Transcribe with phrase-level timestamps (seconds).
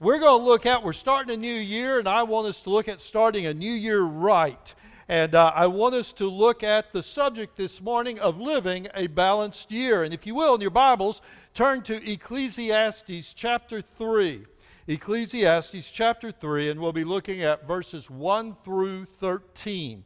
[0.00, 2.70] We're going to look at, we're starting a new year, and I want us to
[2.70, 4.75] look at starting a new year right.
[5.11, 9.09] And uh, I want us to look at the subject this morning of living a
[9.09, 10.05] balanced year.
[10.05, 11.20] And if you will, in your Bibles,
[11.52, 14.46] turn to Ecclesiastes chapter 3.
[14.87, 20.04] Ecclesiastes chapter 3, and we'll be looking at verses 1 through 13.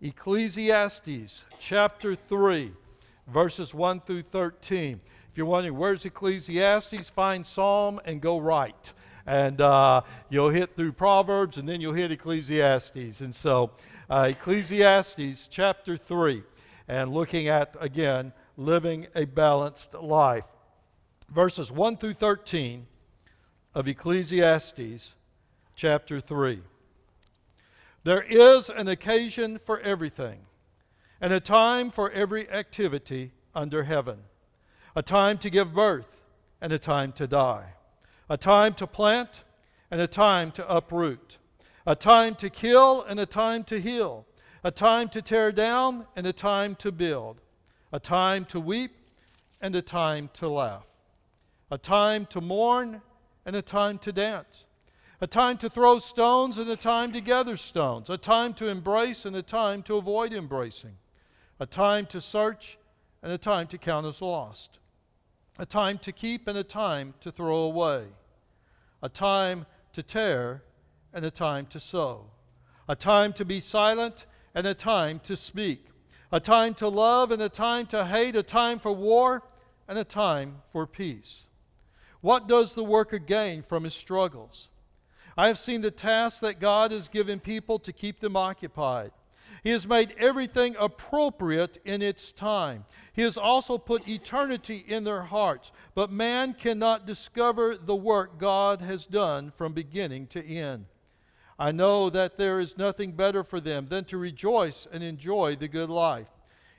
[0.00, 2.70] Ecclesiastes chapter 3,
[3.26, 5.00] verses 1 through 13.
[5.32, 8.92] If you're wondering where's Ecclesiastes, find Psalm and go right.
[9.26, 13.20] And uh, you'll hit through Proverbs and then you'll hit Ecclesiastes.
[13.20, 13.70] And so
[14.12, 16.42] uh, Ecclesiastes chapter 3,
[16.86, 20.44] and looking at, again, living a balanced life.
[21.30, 22.86] Verses 1 through 13
[23.74, 25.14] of Ecclesiastes
[25.74, 26.60] chapter 3.
[28.04, 30.40] There is an occasion for everything,
[31.18, 34.18] and a time for every activity under heaven
[34.94, 36.22] a time to give birth,
[36.60, 37.72] and a time to die,
[38.28, 39.42] a time to plant,
[39.90, 41.38] and a time to uproot
[41.86, 44.26] a time to kill and a time to heal,
[44.62, 47.40] a time to tear down and a time to build,
[47.92, 48.92] a time to weep
[49.60, 50.86] and a time to laugh,
[51.70, 53.02] a time to mourn
[53.44, 54.66] and a time to dance,
[55.20, 59.24] a time to throw stones and a time to gather stones, a time to embrace
[59.24, 60.96] and a time to avoid embracing,
[61.58, 62.78] a time to search
[63.22, 64.78] and a time to count as lost,
[65.58, 68.04] a time to keep and a time to throw away,
[69.02, 70.62] a time to tear
[71.12, 72.26] and a time to sow,
[72.88, 75.86] a time to be silent and a time to speak,
[76.30, 79.42] a time to love and a time to hate, a time for war
[79.88, 81.46] and a time for peace.
[82.20, 84.68] What does the worker gain from his struggles?
[85.36, 89.12] I have seen the tasks that God has given people to keep them occupied.
[89.62, 92.84] He has made everything appropriate in its time.
[93.12, 95.70] He has also put eternity in their hearts.
[95.94, 100.86] But man cannot discover the work God has done from beginning to end.
[101.58, 105.68] I know that there is nothing better for them than to rejoice and enjoy the
[105.68, 106.28] good life.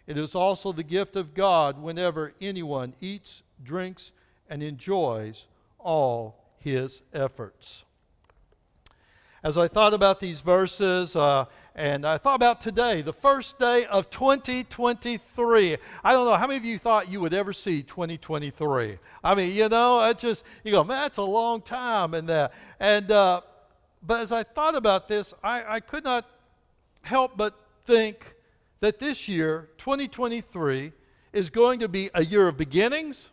[0.06, 4.12] It is also the gift of God whenever anyone eats, drinks,
[4.50, 5.46] and enjoys
[5.80, 7.86] all his efforts.
[9.44, 11.46] As I thought about these verses, uh,
[11.76, 15.78] and I thought about today, the first day of 2023.
[16.04, 19.00] I don't know how many of you thought you would ever see 2023.
[19.24, 22.54] I mean, you know, it's just you go, man, that's a long time, and that,
[22.80, 23.42] and uh,
[24.06, 26.30] but as I thought about this, I, I could not
[27.04, 27.56] help but
[27.86, 28.36] think
[28.82, 30.92] that this year, 2023,
[31.32, 33.30] is going to be a year of beginnings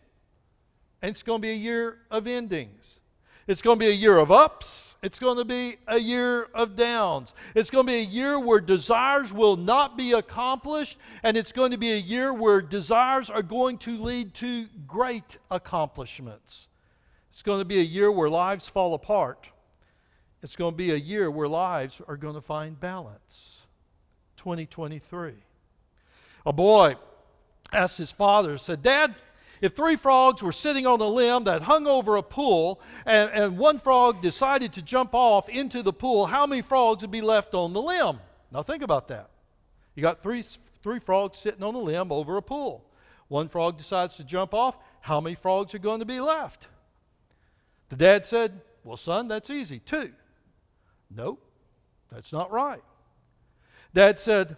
[1.02, 3.00] and it's going to be a year of endings.
[3.46, 4.96] It's going to be a year of ups.
[5.02, 7.32] It's going to be a year of downs.
[7.54, 11.70] It's going to be a year where desires will not be accomplished, and it's going
[11.70, 16.68] to be a year where desires are going to lead to great accomplishments.
[17.30, 19.49] It's going to be a year where lives fall apart
[20.42, 23.58] it's going to be a year where lives are going to find balance.
[24.36, 25.34] 2023.
[26.46, 26.96] A boy
[27.72, 29.14] asked his father, said, Dad,
[29.60, 33.58] if three frogs were sitting on a limb that hung over a pool and, and
[33.58, 37.54] one frog decided to jump off into the pool, how many frogs would be left
[37.54, 38.20] on the limb?
[38.50, 39.28] Now think about that.
[39.94, 40.44] You got three,
[40.82, 42.86] three frogs sitting on a limb over a pool.
[43.28, 46.66] One frog decides to jump off, how many frogs are going to be left?
[47.90, 49.78] The dad said, Well, son, that's easy.
[49.78, 50.12] Two.
[51.14, 51.42] Nope,
[52.12, 52.82] that's not right.
[53.92, 54.56] Dad said,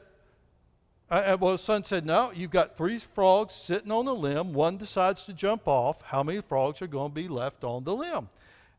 [1.11, 4.53] uh, well, son said, no, you've got three frogs sitting on a limb.
[4.53, 6.01] One decides to jump off.
[6.03, 8.29] How many frogs are going to be left on the limb?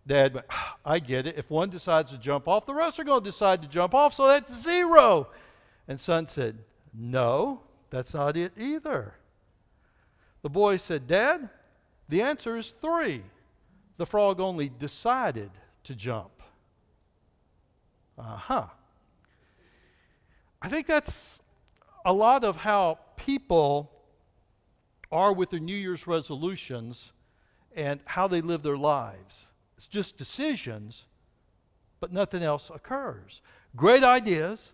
[0.06, 0.48] Dad went,
[0.86, 1.38] I get it.
[1.38, 4.14] If one decides to jump off, the rest are going to decide to jump off,
[4.14, 5.30] so that's zero.
[5.88, 6.58] And son said,
[6.94, 9.16] No, that's not it either.
[10.42, 11.50] The boy said, Dad,
[12.10, 13.24] the answer is three.
[13.98, 15.52] The frog only decided
[15.84, 16.33] to jump.
[18.18, 18.66] Uh huh.
[20.62, 21.42] I think that's
[22.06, 23.92] a lot of how people
[25.12, 27.12] are with their New Year's resolutions
[27.76, 29.48] and how they live their lives.
[29.78, 31.04] It's just decisions,
[32.00, 33.42] but nothing else occurs.
[33.76, 34.72] Great ideas,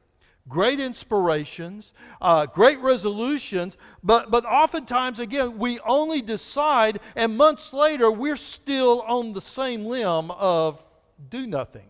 [0.47, 8.12] great inspirations, uh, great resolutions, but, but oftentimes, again, we only decide, and months later,
[8.12, 10.83] we're still on the same limb of
[11.30, 11.89] do nothing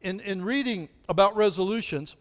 [0.00, 2.16] in, in reading about resolutions,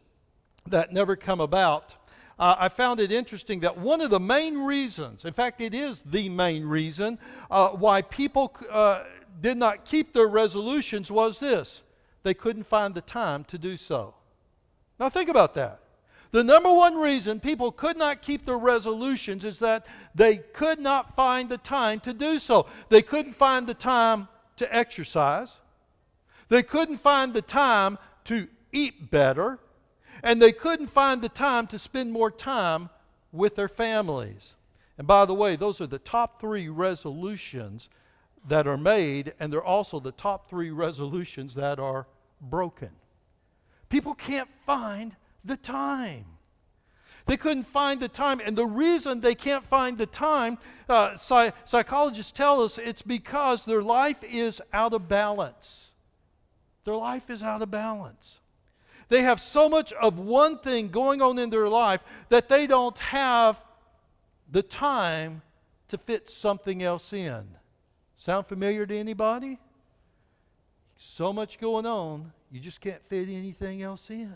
[0.70, 1.96] that never come about,
[2.40, 6.02] uh, I found it interesting that one of the main reasons, in fact, it is
[6.02, 7.18] the main reason
[7.50, 9.04] uh, why people uh,
[9.42, 11.84] did not keep their resolutions was this
[12.24, 14.14] they couldn't find the time to do so.
[15.00, 15.80] Now, think about that.
[16.32, 21.16] The number one reason people could not keep their resolutions is that they could not
[21.16, 22.68] find the time to do so.
[22.90, 24.28] They couldn't find the time
[24.58, 25.58] to exercise,
[26.50, 29.60] they couldn't find the time to eat better,
[30.24, 32.90] and they couldn't find the time to spend more time
[33.32, 34.56] with their families.
[34.98, 37.90] And by the way, those are the top three resolutions
[38.48, 42.08] that are made, and they're also the top three resolutions that are
[42.42, 42.90] broken.
[43.90, 46.26] People can't find the time.
[47.26, 48.40] They couldn't find the time.
[48.44, 50.58] And the reason they can't find the time,
[50.88, 55.87] uh, psych- psychologists tell us it's because their life is out of balance.
[56.88, 58.40] Their life is out of balance.
[59.10, 62.98] They have so much of one thing going on in their life that they don't
[63.00, 63.62] have
[64.50, 65.42] the time
[65.90, 67.44] to fit something else in.
[68.16, 69.60] Sound familiar to anybody?
[70.96, 74.34] So much going on, you just can't fit anything else in.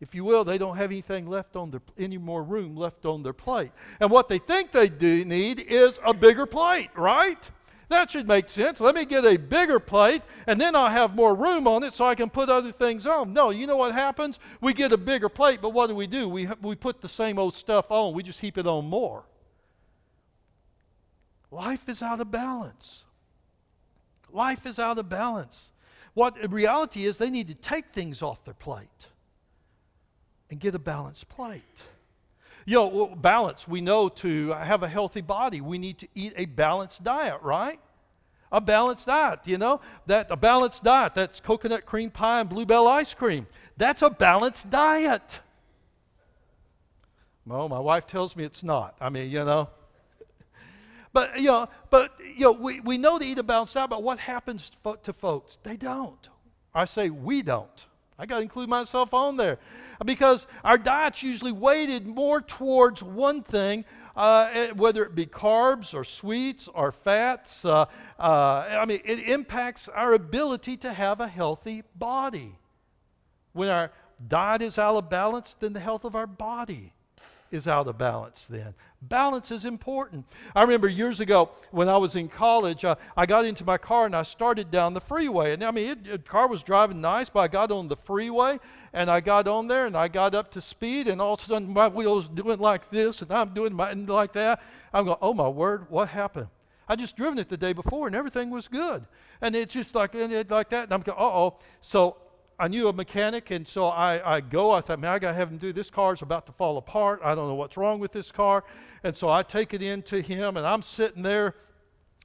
[0.00, 3.22] If you will, they don't have anything left on their any more room left on
[3.22, 3.70] their plate.
[4.00, 7.48] And what they think they do need is a bigger plate, right?
[7.88, 8.80] That should make sense.
[8.80, 12.04] Let me get a bigger plate and then I'll have more room on it so
[12.04, 13.32] I can put other things on.
[13.32, 14.40] No, you know what happens?
[14.60, 16.28] We get a bigger plate, but what do we do?
[16.28, 19.24] We, we put the same old stuff on, we just heap it on more.
[21.50, 23.04] Life is out of balance.
[24.32, 25.70] Life is out of balance.
[26.14, 29.08] What reality is, they need to take things off their plate
[30.50, 31.84] and get a balanced plate.
[32.68, 36.46] You know, balance, we know to have a healthy body, we need to eat a
[36.46, 37.78] balanced diet, right?
[38.50, 42.66] A balanced diet, you know, that a balanced diet, that's coconut cream pie and Blue
[42.66, 43.46] Bell ice cream.
[43.76, 45.40] That's a balanced diet.
[47.46, 48.96] Well, my wife tells me it's not.
[49.00, 49.70] I mean, you know.
[51.12, 54.02] But, you know, but, you know, we, we know to eat a balanced diet, but
[54.02, 54.70] what happens
[55.04, 55.56] to folks?
[55.62, 56.28] They don't.
[56.74, 57.86] I say we don't.
[58.18, 59.58] I got to include myself on there
[60.04, 63.84] because our diet's usually weighted more towards one thing,
[64.16, 67.64] uh, eh, whether it be carbs or sweets or fats.
[67.64, 67.84] Uh,
[68.18, 72.58] uh, I mean, it impacts our ability to have a healthy body.
[73.52, 73.92] When our
[74.26, 76.94] diet is out of balance, then the health of our body
[77.50, 78.74] is out of balance then.
[79.02, 80.24] Balance is important.
[80.54, 84.06] I remember years ago when I was in college, uh, I got into my car
[84.06, 85.52] and I started down the freeway.
[85.52, 88.58] And I mean, the car was driving nice, but I got on the freeway
[88.92, 91.44] and I got on there and I got up to speed, and all of a
[91.44, 94.62] sudden my wheels doing like this and I'm doing my, like that.
[94.92, 96.48] I'm going, oh my word, what happened?
[96.88, 99.04] I just driven it the day before and everything was good.
[99.40, 100.84] And it's just like, and it, like that.
[100.84, 101.58] And I'm going, uh oh.
[101.80, 102.16] So
[102.58, 104.72] I knew a mechanic, and so I, I go.
[104.72, 107.20] I thought, man, I got to have him do this car's about to fall apart.
[107.22, 108.64] I don't know what's wrong with this car.
[109.04, 111.54] And so I take it in to him, and I'm sitting there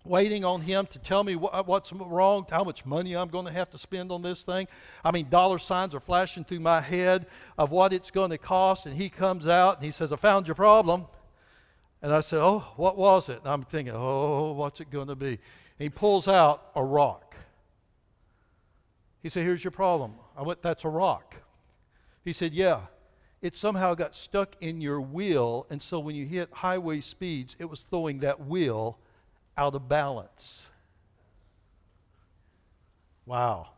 [0.04, 3.51] waiting on him to tell me what, what's wrong, how much money I'm going to
[3.51, 4.68] have to spend on this thing.
[5.04, 7.27] I mean, dollar signs are flashing through my head
[7.57, 8.86] of what it's going to cost.
[8.86, 11.06] And he comes out and he says, I found your problem.
[12.01, 13.39] And I said, Oh, what was it?
[13.39, 15.27] And I'm thinking, Oh, what's it going to be?
[15.27, 15.39] And
[15.77, 17.31] he pulls out a rock.
[19.21, 20.13] He said, Here's your problem.
[20.35, 21.35] I went, That's a rock.
[22.23, 22.81] He said, Yeah.
[23.41, 27.65] It somehow got stuck in your wheel, and so when you hit highway speeds, it
[27.65, 29.00] was throwing that wheel
[29.57, 30.67] out of balance.
[33.25, 33.69] Wow.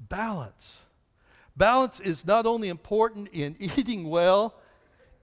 [0.00, 0.80] Balance.
[1.56, 4.54] Balance is not only important in eating well,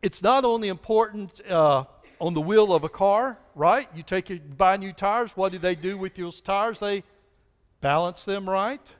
[0.03, 1.85] it's not only important uh,
[2.19, 3.87] on the wheel of a car, right?
[3.95, 5.31] You take your, buy new tires.
[5.35, 6.79] What do they do with those tires?
[6.79, 7.03] They
[7.83, 8.95] balance them right.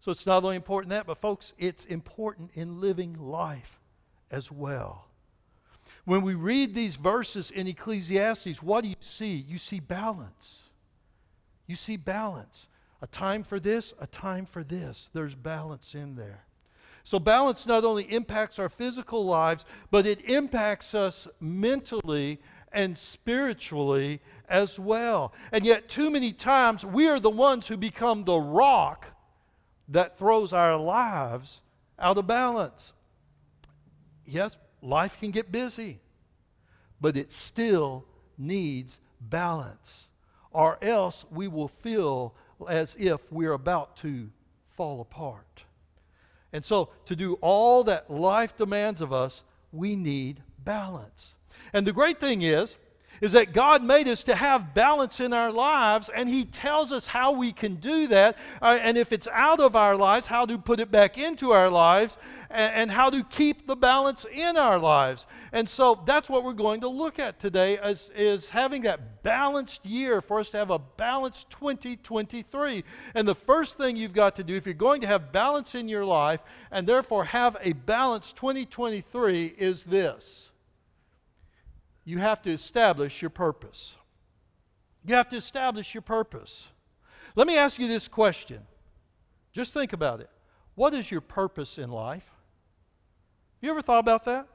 [0.00, 3.78] So it's not only important that, but folks, it's important in living life
[4.30, 5.08] as well.
[6.06, 9.34] When we read these verses in Ecclesiastes, what do you see?
[9.46, 10.70] You see balance.
[11.66, 12.66] You see balance.
[13.02, 15.10] A time for this, a time for this.
[15.12, 16.44] There's balance in there.
[17.04, 22.40] So, balance not only impacts our physical lives, but it impacts us mentally
[22.72, 25.32] and spiritually as well.
[25.52, 29.14] And yet, too many times, we are the ones who become the rock
[29.88, 31.60] that throws our lives
[31.98, 32.92] out of balance.
[34.24, 36.00] Yes, life can get busy,
[37.00, 38.04] but it still
[38.36, 40.08] needs balance,
[40.52, 42.34] or else we will feel
[42.68, 44.30] as if we're about to
[44.76, 45.64] fall apart.
[46.52, 51.34] And so, to do all that life demands of us, we need balance.
[51.72, 52.76] And the great thing is,
[53.20, 57.06] is that God made us to have balance in our lives, and He tells us
[57.06, 58.38] how we can do that.
[58.62, 61.68] Uh, and if it's out of our lives, how to put it back into our
[61.68, 62.18] lives,
[62.50, 65.26] and, and, how to keep the balance in our lives.
[65.52, 69.84] And so that's what we're going to look at today is, is having that balanced
[69.84, 72.84] year for us to have a balanced 2023.
[73.14, 75.88] And the first thing you've got to do, if you're going to have balance in
[75.88, 80.47] your life, and therefore have a balanced 2023, is this
[82.08, 83.94] you have to establish your purpose.
[85.04, 86.68] You have to establish your purpose.
[87.36, 88.62] Let me ask you this question.
[89.52, 90.30] Just think about it.
[90.74, 92.30] What is your purpose in life?
[93.60, 94.48] You ever thought about that?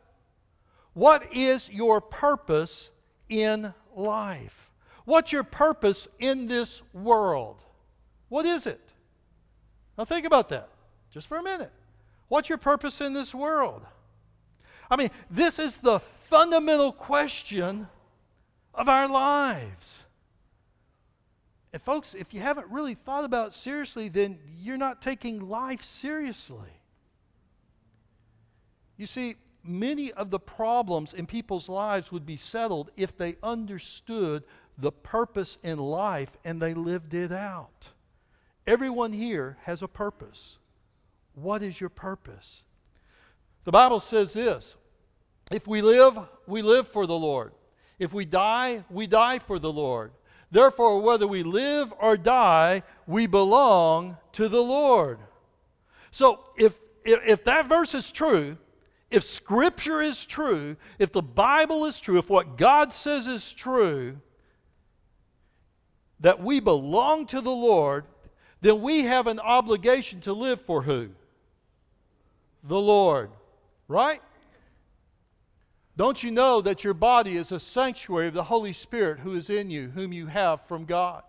[0.93, 2.89] What is your purpose
[3.29, 4.71] in life?
[5.05, 7.61] What's your purpose in this world?
[8.29, 8.81] What is it?
[9.95, 10.69] Now think about that
[11.11, 11.71] just for a minute.
[12.29, 13.85] What's your purpose in this world?
[14.89, 15.99] I mean, this is the
[16.33, 17.87] fundamental question
[18.73, 19.99] of our lives.
[21.71, 25.83] And, folks, if you haven't really thought about it seriously, then you're not taking life
[25.83, 26.71] seriously.
[28.97, 34.43] You see, many of the problems in people's lives would be settled if they understood
[34.75, 37.89] the purpose in life and they lived it out.
[38.65, 40.57] Everyone here has a purpose.
[41.35, 42.63] What is your purpose?
[43.65, 44.77] The Bible says this
[45.51, 47.51] if we live, we live for the Lord.
[47.99, 50.11] If we die, we die for the Lord.
[50.51, 55.19] Therefore, whether we live or die, we belong to the Lord.
[56.11, 58.57] So, if, if that verse is true,
[59.09, 64.17] if Scripture is true, if the Bible is true, if what God says is true,
[66.19, 68.05] that we belong to the Lord,
[68.61, 71.09] then we have an obligation to live for who?
[72.63, 73.29] The Lord.
[73.87, 74.21] Right?
[75.95, 79.49] Don't you know that your body is a sanctuary of the Holy Spirit who is
[79.49, 81.23] in you, whom you have from God?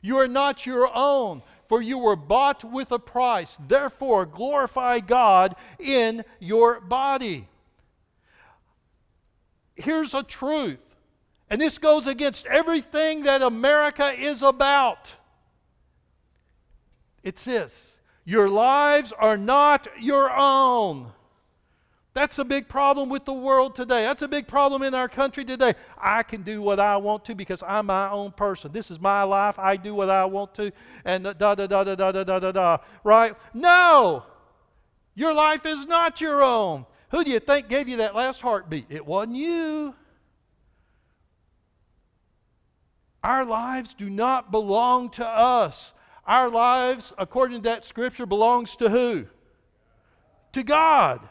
[0.00, 3.58] You are not your own, for you were bought with a price.
[3.66, 7.48] Therefore, glorify God in your body.
[9.74, 10.96] Here's a truth,
[11.50, 15.14] and this goes against everything that America is about.
[17.24, 21.12] It's this your lives are not your own.
[22.16, 24.04] That's a big problem with the world today.
[24.04, 25.74] That's a big problem in our country today.
[25.98, 28.72] I can do what I want to because I'm my own person.
[28.72, 29.58] This is my life.
[29.58, 30.72] I do what I want to.
[31.04, 32.78] And da da da da da da da da da.
[33.04, 33.36] Right?
[33.52, 34.24] No!
[35.14, 36.86] Your life is not your own.
[37.10, 38.86] Who do you think gave you that last heartbeat?
[38.88, 39.94] It wasn't you.
[43.22, 45.92] Our lives do not belong to us.
[46.26, 49.26] Our lives, according to that scripture, belongs to who?
[50.54, 51.28] To God.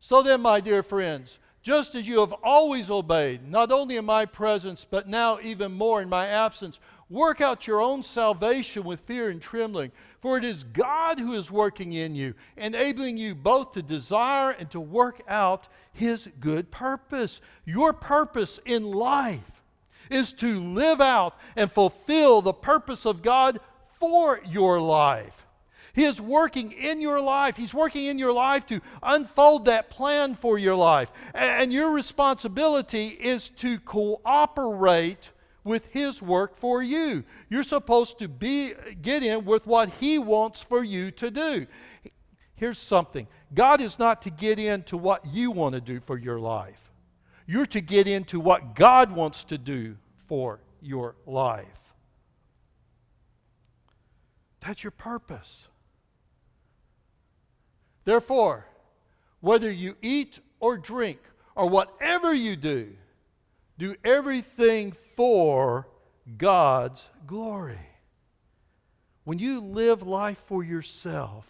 [0.00, 4.24] So then, my dear friends, just as you have always obeyed, not only in my
[4.24, 6.80] presence, but now even more in my absence,
[7.10, 9.92] work out your own salvation with fear and trembling.
[10.22, 14.70] For it is God who is working in you, enabling you both to desire and
[14.70, 17.42] to work out his good purpose.
[17.66, 19.62] Your purpose in life
[20.10, 23.60] is to live out and fulfill the purpose of God
[23.98, 25.46] for your life.
[25.92, 27.56] He is working in your life.
[27.56, 31.10] He's working in your life to unfold that plan for your life.
[31.34, 35.30] And your responsibility is to cooperate
[35.64, 37.24] with his work for you.
[37.48, 41.66] You're supposed to be get in with what he wants for you to do.
[42.54, 43.26] Here's something.
[43.52, 46.90] God is not to get into what you want to do for your life.
[47.46, 49.96] You're to get into what God wants to do
[50.28, 51.66] for your life.
[54.60, 55.66] That's your purpose.
[58.10, 58.66] Therefore,
[59.38, 61.20] whether you eat or drink
[61.54, 62.96] or whatever you do,
[63.78, 65.86] do everything for
[66.36, 67.78] God's glory.
[69.22, 71.46] When you live life for yourself,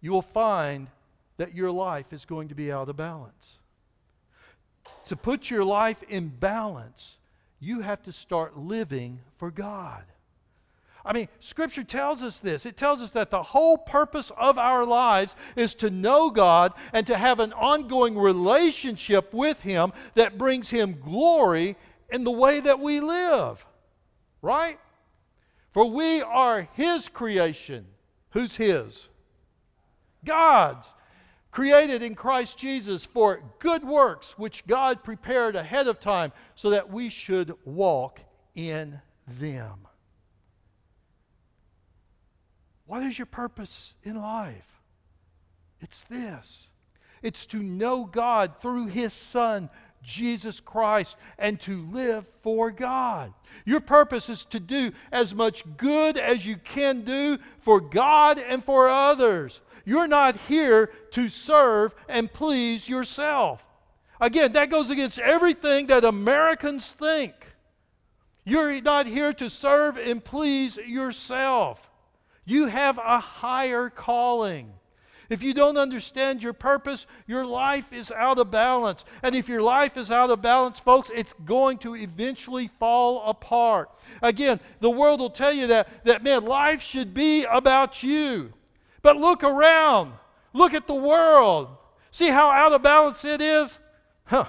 [0.00, 0.86] you will find
[1.36, 3.58] that your life is going to be out of balance.
[5.06, 7.18] To put your life in balance,
[7.58, 10.04] you have to start living for God.
[11.04, 12.66] I mean, Scripture tells us this.
[12.66, 17.06] It tells us that the whole purpose of our lives is to know God and
[17.06, 21.76] to have an ongoing relationship with Him that brings Him glory
[22.10, 23.64] in the way that we live.
[24.42, 24.78] Right?
[25.72, 27.86] For we are His creation.
[28.30, 29.08] Who's His?
[30.24, 30.92] God's.
[31.50, 36.92] Created in Christ Jesus for good works, which God prepared ahead of time so that
[36.92, 38.20] we should walk
[38.54, 39.88] in them.
[42.90, 44.66] What is your purpose in life?
[45.80, 46.70] It's this
[47.22, 49.70] It's to know God through His Son,
[50.02, 53.32] Jesus Christ, and to live for God.
[53.64, 58.64] Your purpose is to do as much good as you can do for God and
[58.64, 59.60] for others.
[59.84, 63.64] You're not here to serve and please yourself.
[64.20, 67.34] Again, that goes against everything that Americans think.
[68.44, 71.89] You're not here to serve and please yourself.
[72.44, 74.72] You have a higher calling.
[75.28, 79.04] If you don't understand your purpose, your life is out of balance.
[79.22, 83.90] And if your life is out of balance, folks, it's going to eventually fall apart.
[84.22, 88.52] Again, the world will tell you that, that man, life should be about you.
[89.02, 90.14] But look around.
[90.52, 91.68] Look at the world.
[92.10, 93.78] See how out of balance it is?
[94.24, 94.48] Huh.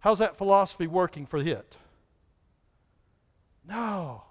[0.00, 1.76] How's that philosophy working for it?
[3.66, 4.24] No,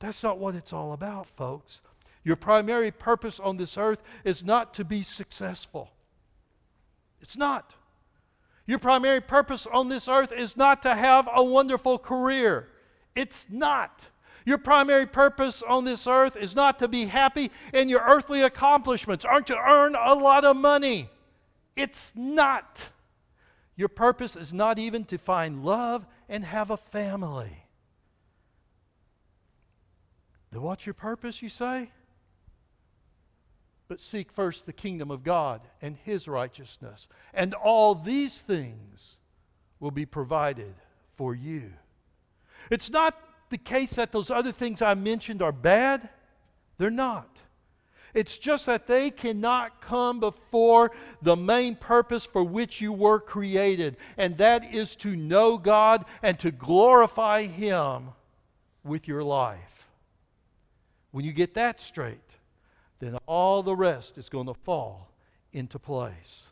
[0.00, 1.80] that's not what it's all about, folks.
[2.28, 5.92] Your primary purpose on this earth is not to be successful.
[7.22, 7.74] It's not.
[8.66, 12.68] Your primary purpose on this earth is not to have a wonderful career.
[13.14, 14.08] It's not.
[14.44, 19.24] Your primary purpose on this earth is not to be happy in your earthly accomplishments,
[19.24, 21.08] aren't to earn a lot of money.
[21.76, 22.88] It's not.
[23.74, 27.64] Your purpose is not even to find love and have a family.
[30.50, 31.88] Then what's your purpose, you say?
[33.88, 39.16] But seek first the kingdom of God and his righteousness, and all these things
[39.80, 40.74] will be provided
[41.16, 41.72] for you.
[42.70, 43.18] It's not
[43.48, 46.08] the case that those other things I mentioned are bad,
[46.76, 47.42] they're not.
[48.14, 50.92] It's just that they cannot come before
[51.22, 56.38] the main purpose for which you were created, and that is to know God and
[56.40, 58.10] to glorify Him
[58.82, 59.88] with your life.
[61.10, 62.27] When you get that straight,
[63.00, 65.10] then all the rest is going to fall
[65.52, 66.48] into place.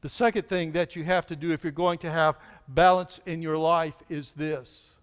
[0.00, 3.42] The second thing that you have to do if you're going to have balance in
[3.42, 4.94] your life is this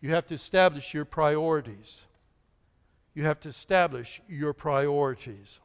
[0.00, 2.02] you have to establish your priorities.
[3.14, 5.58] You have to establish your priorities.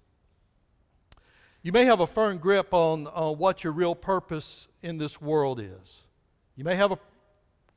[1.61, 5.59] You may have a firm grip on, on what your real purpose in this world
[5.59, 6.01] is.
[6.55, 6.97] You may have a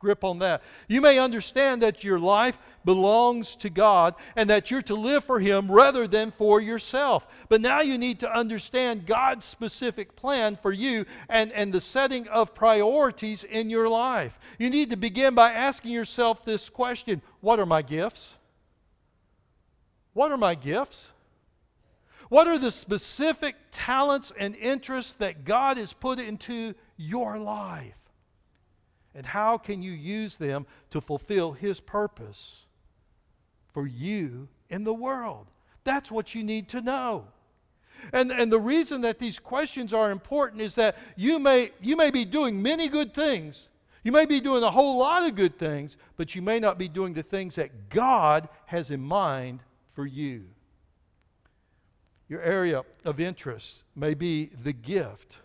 [0.07, 0.63] grip on that.
[0.87, 5.41] You may understand that your life belongs to God and that you're to live for
[5.41, 7.27] Him rather than for yourself.
[7.49, 12.29] But now you need to understand God's specific plan for you and, and the setting
[12.29, 14.39] of priorities in your life.
[14.61, 18.35] You need to begin by asking yourself this question What are my gifts?
[20.13, 21.11] What are my gifts?
[22.29, 28.06] What are the specific talents and interests that God has put into your life?
[29.17, 32.67] And how can you use them to fulfill His purpose
[33.73, 35.47] for you in the world?
[35.85, 37.25] That's what you need to know.
[38.13, 42.11] And, and the reason that these questions are important is that you may, you may
[42.11, 43.71] be doing many good things.
[44.05, 46.87] You may be doing a whole lot of good things, but you may not be
[46.87, 49.61] doing the things that God has in mind
[49.95, 50.45] for you.
[52.29, 55.39] Your area of interest may be the gift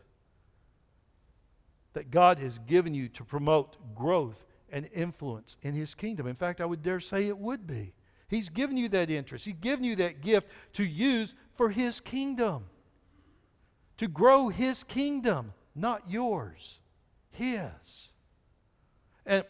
[1.93, 6.27] that God has given you to promote growth and influence in His kingdom.
[6.27, 7.93] In fact, I would dare say it would be.
[8.27, 12.65] He's given you that interest, He's given you that gift to use for His kingdom,
[13.97, 16.79] to grow His kingdom, not yours,
[17.31, 18.11] His.
[19.25, 19.43] And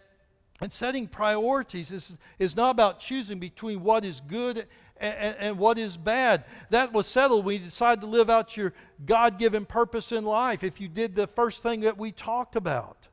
[0.61, 5.79] and setting priorities is, is not about choosing between what is good and, and, what
[5.79, 6.45] is bad.
[6.69, 8.71] That was settled when you decided to live out your
[9.03, 13.07] God given purpose in life, if you did the first thing that we talked about.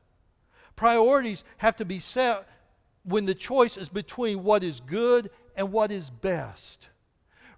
[0.75, 2.47] Priorities have to be set
[3.03, 6.89] when the choice is between what is good and what is best.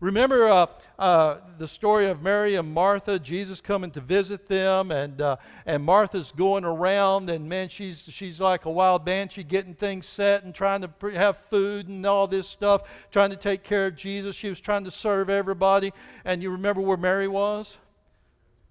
[0.01, 0.65] Remember uh,
[0.97, 5.83] uh, the story of Mary and Martha, Jesus coming to visit them, and, uh, and
[5.83, 10.55] Martha's going around, and man, she's, she's like a wild banshee getting things set and
[10.55, 14.35] trying to pre- have food and all this stuff, trying to take care of Jesus.
[14.35, 15.93] She was trying to serve everybody.
[16.25, 17.77] And you remember where Mary was?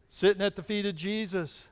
[0.08, 1.68] Sitting at the feet of Jesus.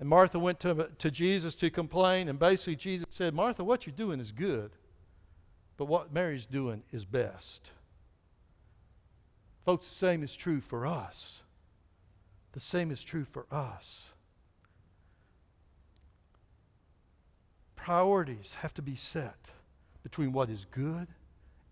[0.00, 3.94] And Martha went to, to Jesus to complain, and basically Jesus said, Martha, what you're
[3.94, 4.72] doing is good.
[5.78, 7.70] But what Mary's doing is best.
[9.64, 11.40] Folks, the same is true for us.
[12.52, 14.06] The same is true for us.
[17.76, 19.52] Priorities have to be set
[20.02, 21.06] between what is good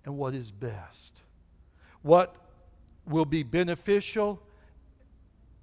[0.04, 1.20] and what is best.
[2.02, 2.36] What
[3.06, 4.40] will be beneficial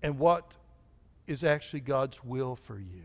[0.02, 0.58] and what
[1.28, 3.04] is actually God's will for you.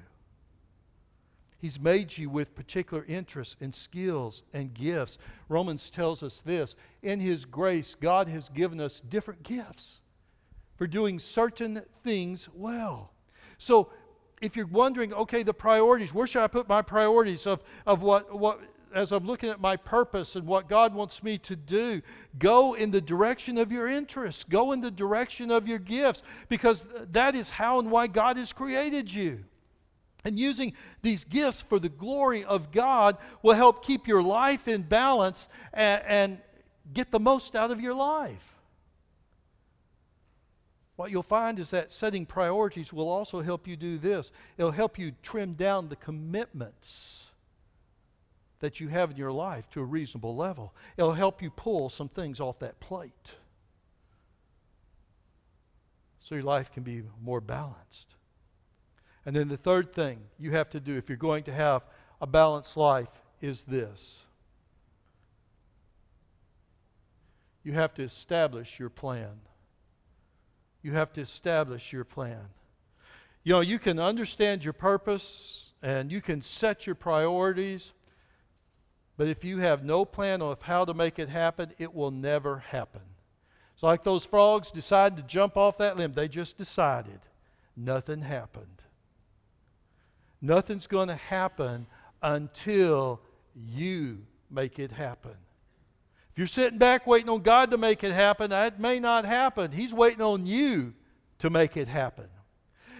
[1.61, 5.19] He's made you with particular interests and skills and gifts.
[5.49, 10.01] Romans tells us this in His grace, God has given us different gifts.
[10.79, 13.13] for doing certain things well.
[13.59, 13.91] So
[14.41, 18.33] if you're wondering, okay, the priorities, where should I put my priorities of, of what,
[18.39, 18.61] what
[18.95, 22.01] as I'm looking at my purpose and what God wants me to do,
[22.39, 26.87] go in the direction of your interests, go in the direction of your gifts, because
[27.11, 29.45] that is how and why God has created you.
[30.25, 34.83] And using these gifts for the glory of God will help keep your life in
[34.83, 36.39] balance and, and
[36.93, 38.55] get the most out of your life.
[40.97, 44.33] What you'll find is that setting priorities will also help you do this.
[44.57, 47.27] It'll help you trim down the commitments
[48.59, 50.75] that you have in your life to a reasonable level.
[50.97, 53.35] It'll help you pull some things off that plate
[56.19, 58.17] so your life can be more balanced.
[59.29, 61.83] And then the third thing you have to do if you're going to have
[62.19, 63.11] a balanced life
[63.43, 64.25] is this
[67.63, 69.41] you have to establish your plan.
[70.81, 72.47] You have to establish your plan.
[73.45, 77.93] You know, you can understand your purpose and you can set your priorities
[79.19, 82.61] but if you have no plan of how to make it happen, it will never
[82.71, 83.03] happen.
[83.75, 86.15] It's like those frogs decided to jump off that limb.
[86.15, 87.21] They just decided.
[87.77, 88.79] Nothing happened.
[90.41, 91.87] Nothing's going to happen
[92.23, 93.21] until
[93.55, 94.19] you
[94.51, 95.35] make it happen.
[96.33, 99.73] If you're sitting back waiting on God to make it happen, that may not happen.
[99.73, 100.95] He's waiting on you
[101.41, 102.27] to make it happen.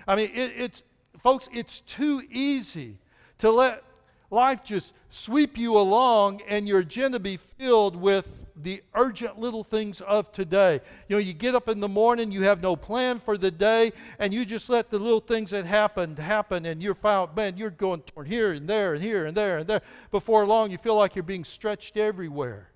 [0.07, 0.83] I mean, it, it's,
[1.23, 2.99] folks, it's too easy
[3.39, 3.85] to let
[4.31, 10.01] life just sweep you along and your agenda be filled with the urgent little things
[10.01, 10.81] of today.
[11.09, 13.93] You know, you get up in the morning, you have no plan for the day,
[14.19, 17.71] and you just let the little things that happened happen, and you're found, man, you're
[17.71, 19.83] going here and there and here and there and there.
[20.11, 22.71] Before long, you feel like you're being stretched everywhere.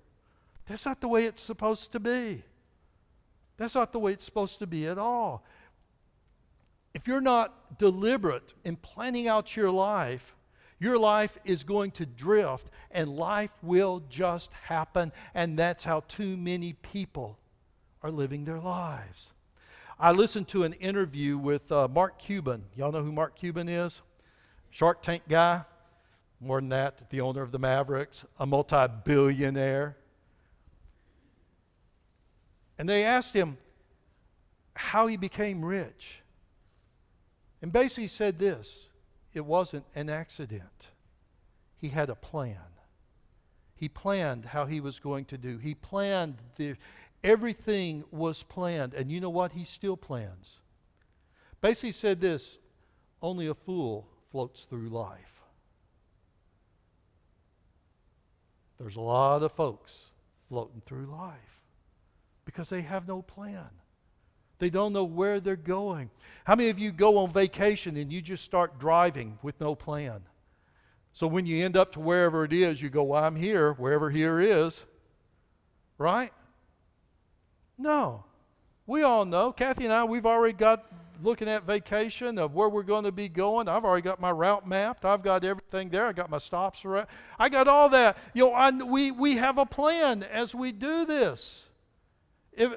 [0.65, 2.43] That's not the way it's supposed to be.
[3.57, 5.45] That's not the way it's supposed to be at all.
[6.93, 10.35] If you're not deliberate in planning out your life,
[10.83, 15.13] your life is going to drift and life will just happen.
[15.33, 17.39] And that's how too many people
[18.01, 19.31] are living their lives.
[19.97, 22.65] I listened to an interview with uh, Mark Cuban.
[22.75, 24.01] Y'all know who Mark Cuban is?
[24.71, 25.61] Shark Tank guy.
[26.41, 29.95] More than that, the owner of the Mavericks, a multi billionaire.
[32.77, 33.57] And they asked him
[34.75, 36.19] how he became rich.
[37.61, 38.89] And basically he said this
[39.33, 40.89] it wasn't an accident.
[41.77, 42.57] He had a plan.
[43.75, 45.57] He planned how he was going to do.
[45.57, 46.75] He planned the,
[47.23, 48.93] everything was planned.
[48.93, 49.53] And you know what?
[49.53, 50.59] He still plans.
[51.61, 52.59] Basically said this,
[53.21, 55.41] only a fool floats through life.
[58.79, 60.11] There's a lot of folks
[60.47, 61.61] floating through life
[62.45, 63.69] because they have no plan.
[64.59, 66.09] They don't know where they're going.
[66.45, 70.23] How many of you go on vacation and you just start driving with no plan?
[71.11, 74.09] So when you end up to wherever it is, you go, well, I'm here, wherever
[74.09, 74.85] here is.
[75.97, 76.33] Right?
[77.77, 78.25] No.
[78.87, 79.51] We all know.
[79.51, 80.85] Kathy and I, we've already got
[81.21, 83.69] looking at vacation of where we're going to be going.
[83.69, 85.05] I've already got my route mapped.
[85.05, 86.07] I've got everything there.
[86.07, 87.07] I got my stops around.
[87.39, 88.17] I got all that.
[88.33, 91.63] You know, I, we, we have a plan as we do this.
[92.51, 92.73] If,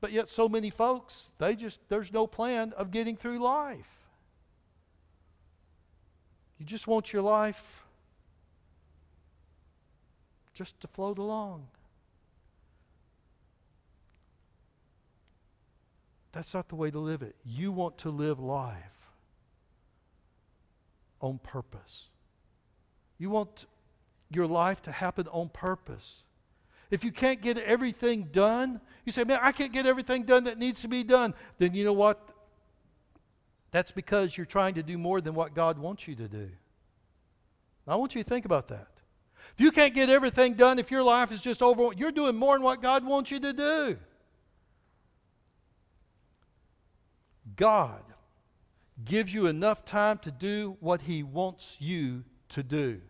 [0.00, 4.04] but yet, so many folks, they just, there's no plan of getting through life.
[6.58, 7.84] You just want your life
[10.54, 11.66] just to float along.
[16.32, 17.34] That's not the way to live it.
[17.44, 19.12] You want to live life
[21.20, 22.08] on purpose.
[23.18, 23.64] You want
[24.30, 26.24] your life to happen on purpose.
[26.90, 30.58] If you can't get everything done, you say, man, I can't get everything done that
[30.58, 31.34] needs to be done.
[31.58, 32.20] Then you know what?
[33.70, 36.50] That's because you're trying to do more than what God wants you to do.
[37.88, 38.88] I want you to think about that.
[39.54, 42.54] If you can't get everything done, if your life is just over, you're doing more
[42.54, 43.98] than what God wants you to do.
[47.54, 48.02] God
[49.04, 53.00] gives you enough time to do what He wants you to do.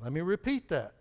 [0.00, 0.94] Let me repeat that.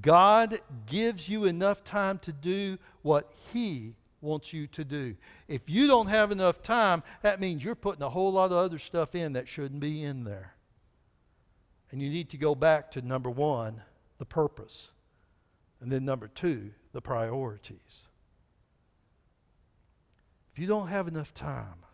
[0.00, 5.16] God gives you enough time to do what He wants you to do.
[5.48, 8.78] If you don't have enough time, that means you're putting a whole lot of other
[8.78, 10.54] stuff in that shouldn't be in there.
[11.90, 13.82] And you need to go back to number one,
[14.18, 14.88] the purpose.
[15.80, 18.02] And then number two, the priorities.
[20.52, 21.84] If you don't have enough time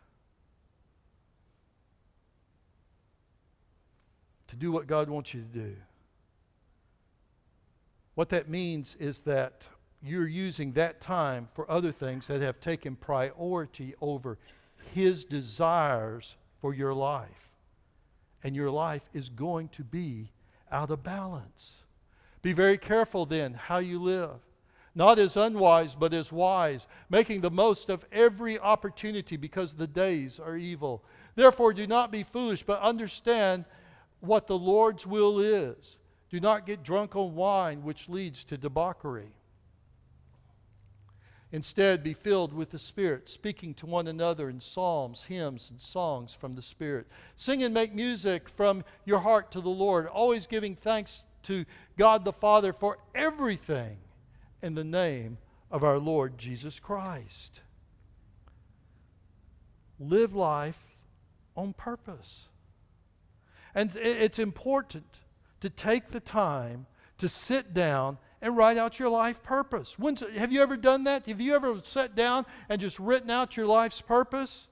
[4.46, 5.76] to do what God wants you to do,
[8.14, 9.68] what that means is that
[10.02, 14.38] you're using that time for other things that have taken priority over
[14.92, 17.50] His desires for your life.
[18.42, 20.32] And your life is going to be
[20.70, 21.76] out of balance.
[22.42, 24.40] Be very careful then how you live.
[24.94, 30.38] Not as unwise, but as wise, making the most of every opportunity because the days
[30.38, 31.02] are evil.
[31.34, 33.64] Therefore, do not be foolish, but understand
[34.20, 35.96] what the Lord's will is.
[36.32, 39.34] Do not get drunk on wine, which leads to debauchery.
[41.52, 46.32] Instead, be filled with the Spirit, speaking to one another in psalms, hymns, and songs
[46.32, 47.06] from the Spirit.
[47.36, 51.66] Sing and make music from your heart to the Lord, always giving thanks to
[51.98, 53.98] God the Father for everything
[54.62, 55.36] in the name
[55.70, 57.60] of our Lord Jesus Christ.
[60.00, 60.96] Live life
[61.54, 62.48] on purpose.
[63.74, 65.20] And it's important
[65.62, 66.86] to take the time
[67.18, 69.96] to sit down and write out your life purpose.
[69.98, 71.26] When's, have you ever done that?
[71.26, 74.66] Have you ever sat down and just written out your life's purpose?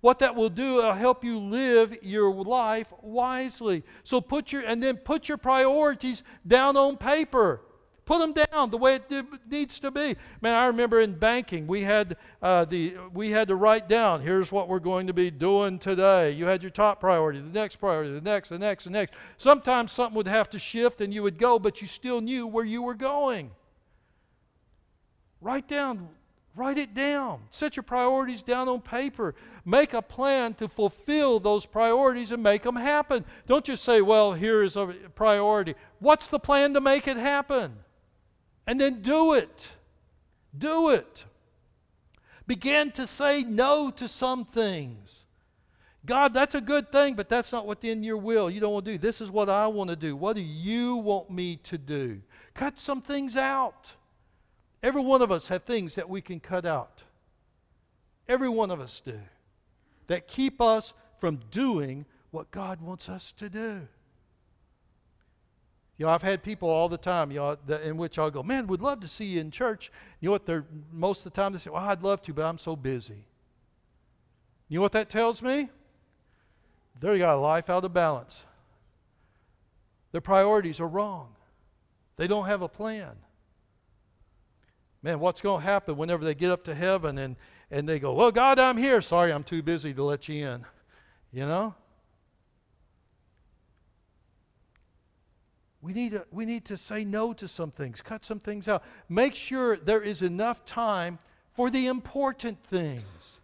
[0.00, 3.84] What that will do, it'll help you live your life wisely.
[4.02, 7.62] So put your, and then put your priorities down on paper.
[8.06, 10.16] Put them down the way it needs to be.
[10.42, 14.52] Man, I remember in banking, we had, uh, the, we had to write down here's
[14.52, 16.30] what we're going to be doing today.
[16.32, 19.14] You had your top priority, the next priority, the next, the next, the next.
[19.38, 22.64] Sometimes something would have to shift and you would go, but you still knew where
[22.64, 23.50] you were going.
[25.40, 26.08] Write down,
[26.54, 27.40] write it down.
[27.48, 29.34] Set your priorities down on paper.
[29.64, 33.24] Make a plan to fulfill those priorities and make them happen.
[33.46, 35.74] Don't just say, well, here is a priority.
[36.00, 37.78] What's the plan to make it happen?
[38.66, 39.72] And then do it.
[40.56, 41.24] Do it.
[42.46, 45.24] Begin to say no to some things.
[46.06, 48.50] God, that's a good thing, but that's not within your will.
[48.50, 48.98] You don't want to do.
[48.98, 50.14] This is what I want to do.
[50.14, 52.20] What do you want me to do?
[52.52, 53.94] Cut some things out.
[54.82, 57.04] Every one of us have things that we can cut out.
[58.28, 59.18] Every one of us do.
[60.08, 63.88] That keep us from doing what God wants us to do.
[65.96, 68.42] You know, I've had people all the time, you know, that, in which I'll go,
[68.42, 69.92] man, would love to see you in church.
[70.20, 70.46] You know what?
[70.46, 73.24] They're most of the time they say, well, I'd love to, but I'm so busy.
[74.68, 75.70] You know what that tells me?
[77.00, 78.44] They got a life out of balance.
[80.12, 81.34] Their priorities are wrong.
[82.16, 83.12] They don't have a plan.
[85.02, 87.36] Man, what's going to happen whenever they get up to heaven and,
[87.70, 89.02] and they go, Well, God, I'm here.
[89.02, 90.64] Sorry, I'm too busy to let you in.
[91.32, 91.74] You know?
[95.84, 98.82] We need, to, we need to say no to some things, cut some things out.
[99.06, 101.18] Make sure there is enough time
[101.52, 103.38] for the important things.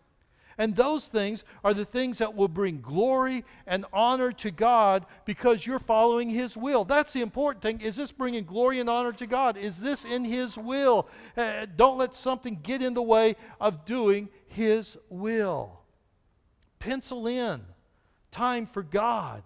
[0.57, 5.67] And those things are the things that will bring glory and honor to God because
[5.67, 6.85] you're following His will.
[6.85, 7.83] That's the important thing.
[7.83, 9.59] Is this bringing glory and honor to God?
[9.59, 11.09] Is this in His will?
[11.37, 15.81] Uh, don't let something get in the way of doing His will.
[16.79, 17.61] Pencil in
[18.31, 19.43] time for God.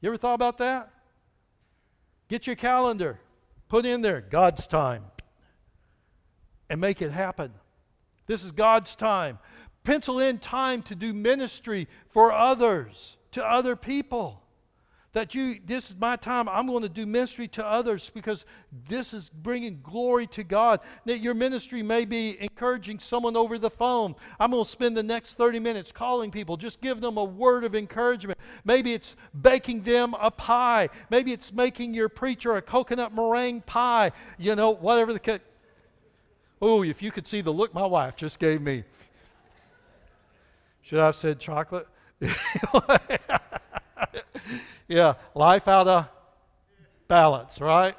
[0.00, 0.90] You ever thought about that?
[2.28, 3.20] Get your calendar,
[3.68, 5.04] put in there God's time,
[6.70, 7.52] and make it happen.
[8.26, 9.38] This is God's time.
[9.82, 14.43] Pencil in time to do ministry for others, to other people
[15.14, 16.48] that you this is my time.
[16.48, 18.44] I'm going to do ministry to others because
[18.88, 20.80] this is bringing glory to god.
[21.06, 24.16] That your ministry may be encouraging someone over the phone.
[24.38, 26.56] I'm going to spend the next 30 minutes calling people.
[26.56, 28.38] Just give them a word of encouragement.
[28.64, 30.90] Maybe it's baking them a pie.
[31.10, 34.12] Maybe it's making your preacher a coconut meringue pie.
[34.36, 35.40] You know whatever the case
[36.60, 38.84] oh if you could see the look my wife just gave me.
[40.82, 41.88] Should i have said chocolate
[44.88, 46.08] yeah, life out of
[47.08, 47.96] balance, right?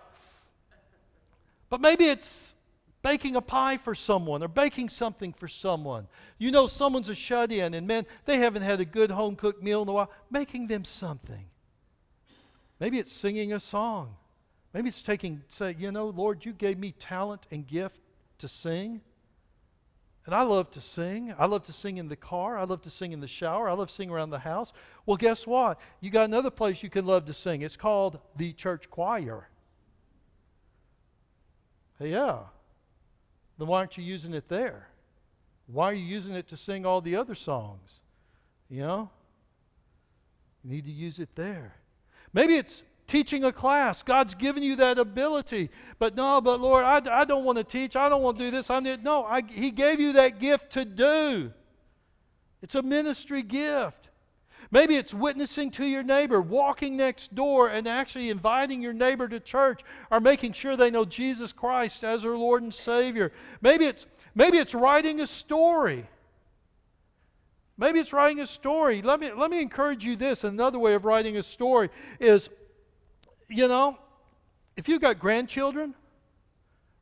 [1.70, 2.56] But maybe it's
[3.02, 6.08] baking a pie for someone or baking something for someone.
[6.38, 9.62] You know, someone's a shut in, and man, they haven't had a good home cooked
[9.62, 10.12] meal in a while.
[10.32, 11.46] Making them something.
[12.80, 14.16] Maybe it's singing a song.
[14.74, 18.02] Maybe it's taking, say, you know, Lord, you gave me talent and gift
[18.40, 19.02] to sing.
[20.26, 21.34] And I love to sing.
[21.38, 22.58] I love to sing in the car.
[22.58, 23.70] I love to sing in the shower.
[23.70, 24.74] I love singing around the house.
[25.06, 25.80] Well, guess what?
[26.02, 27.62] You got another place you can love to sing.
[27.62, 29.48] It's called the church choir.
[32.00, 32.40] Yeah.
[33.58, 34.90] Then why aren't you using it there?
[35.68, 38.00] Why are you using it to sing all the other songs?
[38.70, 39.10] You know?
[40.64, 41.76] You need to use it there.
[42.34, 44.04] Maybe it's teaching a class.
[44.04, 45.70] God's given you that ability.
[46.00, 47.96] But no, but Lord, I, I don't want to teach.
[47.96, 48.70] I don't want to do this.
[48.70, 51.52] I need, no, I, He gave you that gift to do.
[52.62, 54.10] It's a ministry gift.
[54.72, 59.40] Maybe it's witnessing to your neighbor, walking next door and actually inviting your neighbor to
[59.40, 63.32] church or making sure they know Jesus Christ as their Lord and Savior.
[63.62, 66.08] Maybe it's, maybe it's writing a story.
[67.78, 69.02] Maybe it's writing a story.
[69.04, 70.44] Let me, let me encourage you this.
[70.44, 71.90] Another way of writing a story
[72.20, 72.50] is,
[73.50, 73.98] you know,
[74.76, 75.94] if you've got grandchildren,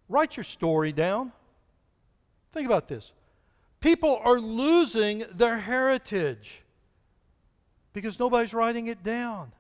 [0.10, 1.32] write your story down.
[2.52, 3.12] Think about this.
[3.80, 6.62] People are losing their heritage
[7.94, 9.52] because nobody's writing it down.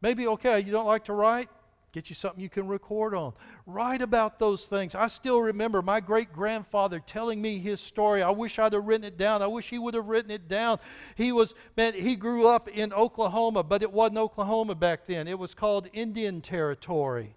[0.00, 1.48] Maybe, okay, you don't like to write?
[1.94, 3.34] Get you something you can record on.
[3.66, 4.96] Write about those things.
[4.96, 8.20] I still remember my great grandfather telling me his story.
[8.20, 9.42] I wish I'd have written it down.
[9.42, 10.80] I wish he would have written it down.
[11.14, 15.28] He was, man, he grew up in Oklahoma, but it wasn't Oklahoma back then.
[15.28, 17.36] It was called Indian Territory.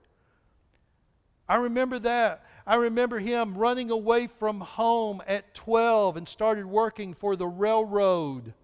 [1.47, 2.43] I remember that.
[2.65, 8.55] I remember him running away from home at 12 and started working for the railroad.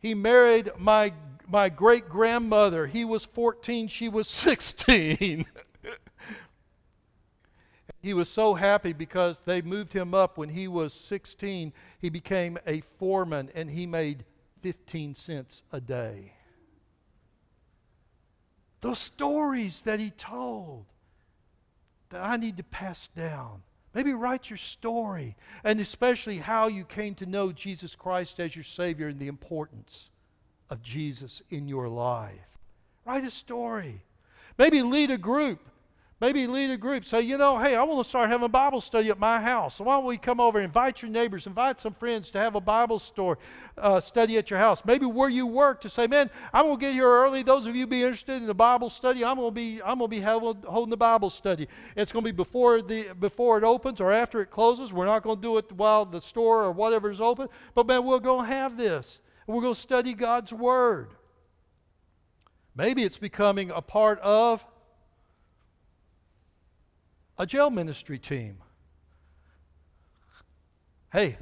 [0.00, 1.12] He married my,
[1.48, 2.86] my great grandmother.
[2.86, 5.46] He was 14, she was 16.
[8.02, 11.72] he was so happy because they moved him up when he was 16.
[11.98, 14.24] He became a foreman and he made
[14.62, 16.32] 15 cents a day.
[18.80, 20.86] Those stories that he told
[22.10, 23.62] that I need to pass down.
[23.94, 28.64] Maybe write your story, and especially how you came to know Jesus Christ as your
[28.64, 30.10] Savior and the importance
[30.70, 32.58] of Jesus in your life.
[33.04, 34.02] Write a story.
[34.56, 35.60] Maybe lead a group
[36.20, 37.04] Maybe lead a group.
[37.04, 39.74] Say, you know, hey, I want to start having a Bible study at my house.
[39.74, 42.60] So why don't we come over, invite your neighbors, invite some friends to have a
[42.60, 43.36] Bible store
[43.76, 44.84] uh, study at your house.
[44.86, 47.42] Maybe where you work to say, man, I'm going to get here early.
[47.42, 50.10] Those of you be interested in the Bible study, I'm going to be I'm going
[50.10, 51.66] to be holding the Bible study.
[51.96, 54.92] It's going to be before the before it opens or after it closes.
[54.92, 57.48] We're not going to do it while the store or whatever is open.
[57.74, 59.20] But man, we're going to have this.
[59.46, 61.10] We're going to study God's word.
[62.74, 64.64] Maybe it's becoming a part of
[67.38, 68.58] a jail ministry team.
[71.12, 71.38] Hey,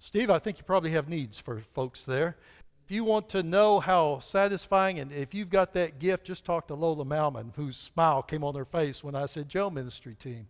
[0.00, 2.36] Steve, I think you probably have needs for folks there.
[2.84, 6.66] If you want to know how satisfying, and if you've got that gift, just talk
[6.68, 10.48] to Lola Malman, whose smile came on her face when I said jail ministry team.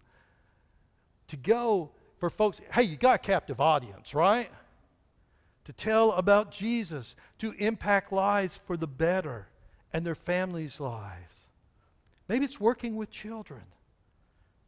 [1.29, 4.51] To go for folks, hey, you got a captive audience, right?
[5.65, 9.49] To tell about Jesus, to impact lives for the better
[9.93, 11.49] and their families' lives.
[12.29, 13.63] Maybe it's working with children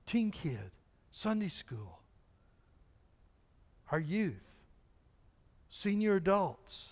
[0.04, 0.70] teen kid,
[1.10, 2.00] Sunday school,
[3.90, 4.56] our youth,
[5.70, 6.90] senior adults.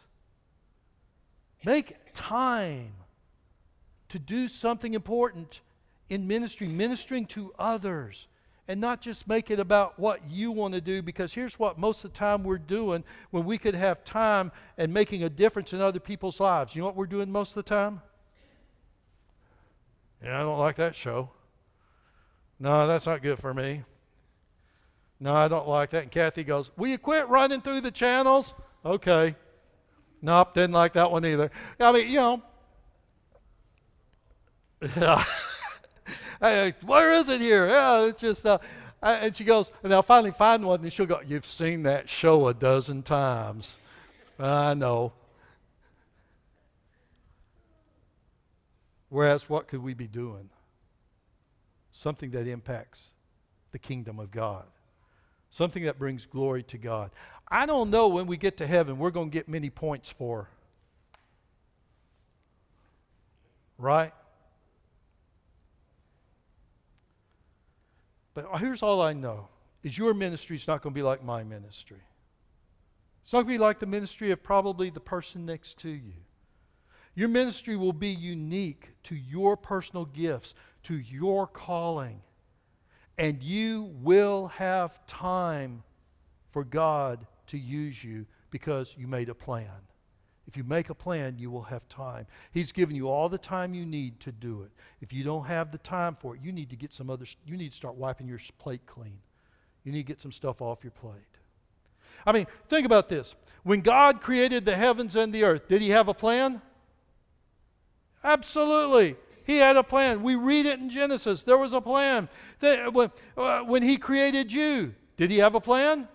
[1.64, 2.92] Make time
[4.08, 5.60] to do something important
[6.08, 8.26] in ministry, ministering to others,
[8.70, 12.04] and not just make it about what you want to do, because here's what most
[12.04, 13.02] of the time we're doing
[13.33, 16.72] when we could have time and making a difference in other people's lives.
[16.76, 18.00] You know what we're doing most of the time?
[20.22, 21.30] Yeah, I don't like that show.
[22.61, 23.83] No, that's not good for me.
[25.18, 26.04] No, I don't like that.
[26.04, 28.54] And Kathy goes, Will you quit running through the channels?
[28.85, 29.35] Okay.
[30.22, 31.50] Nope, didn't like that one either.
[31.80, 32.42] I mean, you know.
[36.40, 37.66] hey, where is it here?
[37.68, 38.46] Yeah, it's just.
[38.46, 38.59] Uh,
[39.03, 42.48] and she goes, and I'll finally find one, and she'll go, You've seen that show
[42.48, 43.76] a dozen times.
[44.38, 45.12] I know.
[49.09, 50.50] Whereas, what could we be doing?
[52.00, 53.11] something that impacts
[53.72, 54.64] the kingdom of God,
[55.50, 57.11] something that brings glory to God.
[57.48, 60.48] I don't know when we get to heaven we're going to get many points for.
[63.76, 64.12] Right?
[68.34, 69.48] But here's all I know
[69.82, 72.02] is your ministry is not going to be like my ministry.
[73.22, 76.14] It's not going to be like the ministry of probably the person next to you.
[77.14, 82.22] Your ministry will be unique to your personal gifts, to your calling.
[83.18, 85.82] And you will have time
[86.50, 89.70] for God to use you because you made a plan.
[90.50, 92.26] If you make a plan, you will have time.
[92.50, 94.72] He's given you all the time you need to do it.
[95.00, 97.56] If you don't have the time for it, you need to get some other you
[97.56, 99.20] need to start wiping your plate clean.
[99.84, 101.14] You need to get some stuff off your plate.
[102.26, 103.36] I mean, think about this.
[103.62, 106.60] When God created the heavens and the earth, did he have a plan?
[108.24, 109.14] Absolutely.
[109.46, 110.20] He had a plan.
[110.20, 111.44] We read it in Genesis.
[111.44, 112.28] There was a plan.
[112.59, 116.09] When, uh, when he created you, did he have a plan?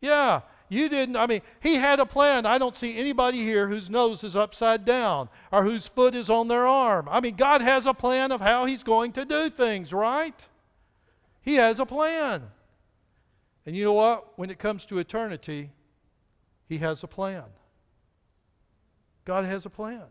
[0.00, 0.40] Yeah.
[0.68, 1.16] You didn't.
[1.16, 2.44] I mean, he had a plan.
[2.44, 6.48] I don't see anybody here whose nose is upside down or whose foot is on
[6.48, 7.08] their arm.
[7.10, 10.46] I mean, God has a plan of how he's going to do things, right?
[11.40, 12.42] He has a plan.
[13.64, 14.38] And you know what?
[14.38, 15.70] When it comes to eternity,
[16.68, 17.44] he has a plan.
[19.24, 20.04] God has a plan.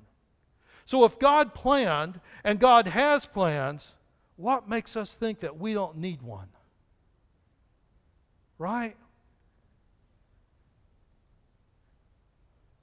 [0.86, 3.94] So if God planned and God has plans,
[4.38, 6.48] what makes us think that we don't need one?
[8.58, 8.96] Right?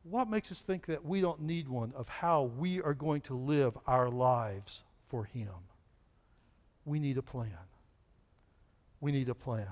[0.05, 3.35] What makes us think that we don't need one of how we are going to
[3.35, 5.49] live our lives for Him?
[6.85, 7.57] We need a plan.
[9.01, 9.67] We need a plan.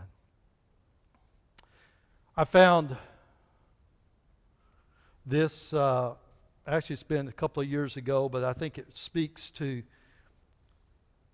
[2.35, 2.97] I found
[5.27, 6.15] this, uh,
[6.67, 9.83] actually, it's been a couple of years ago, but I think it speaks to,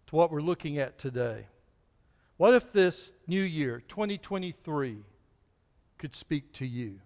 [0.08, 1.46] to what we're looking at today.
[2.36, 4.98] What if this new year, 2023,
[5.98, 7.00] could speak to you?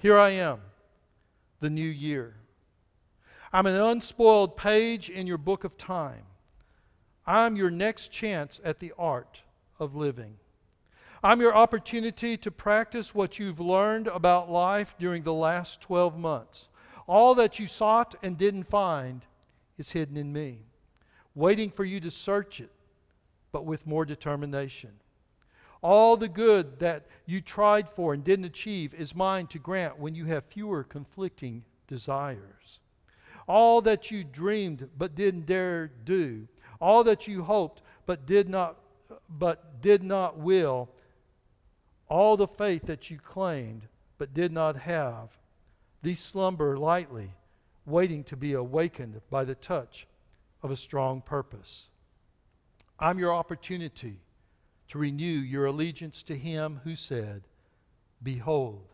[0.00, 0.60] Here I am,
[1.60, 2.36] the new year.
[3.52, 6.22] I'm an unspoiled page in your book of time.
[7.26, 9.42] I'm your next chance at the art
[9.78, 10.38] of living.
[11.22, 16.70] I'm your opportunity to practice what you've learned about life during the last 12 months.
[17.06, 19.26] All that you sought and didn't find
[19.76, 20.60] is hidden in me,
[21.34, 22.70] waiting for you to search it,
[23.52, 24.92] but with more determination.
[25.82, 30.14] All the good that you tried for and didn't achieve is mine to grant when
[30.14, 32.80] you have fewer conflicting desires.
[33.48, 36.48] All that you dreamed but didn't dare do,
[36.80, 38.76] all that you hoped but did not
[39.28, 40.88] but did not will,
[42.08, 45.36] all the faith that you claimed but did not have,
[46.02, 47.34] these slumber lightly,
[47.86, 50.06] waiting to be awakened by the touch
[50.62, 51.90] of a strong purpose.
[52.98, 54.20] I'm your opportunity
[54.90, 57.42] to renew your allegiance to him who said,
[58.22, 58.88] Behold,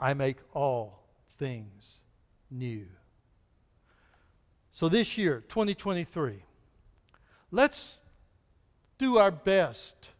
[0.00, 1.04] I make all
[1.38, 1.98] things
[2.50, 2.86] new.
[4.72, 6.42] So this year, 2023,
[7.50, 8.00] let's
[8.96, 10.12] do our best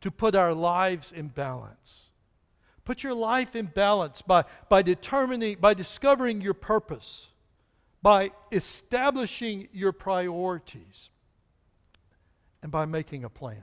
[0.00, 2.10] to put our lives in balance.
[2.84, 7.28] Put your life in balance by, by determining, by discovering your purpose,
[8.02, 11.10] by establishing your priorities,
[12.62, 13.62] and by making a plan.